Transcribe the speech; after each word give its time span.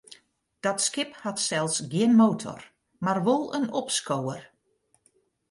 Dat 0.65 0.79
skip 0.87 1.11
hat 1.25 1.37
sels 1.47 1.75
gjin 1.91 2.13
motor, 2.21 2.61
mar 3.03 3.19
wol 3.25 3.45
in 3.57 3.65
opskower. 3.81 4.41